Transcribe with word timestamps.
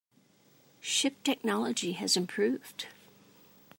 Ship 0.79 1.21
technology 1.23 1.91
has 1.91 2.17
improved. 2.17 2.87